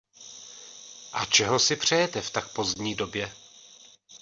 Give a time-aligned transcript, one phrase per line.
[1.13, 3.31] A čeho si přejete v tak pozdní době?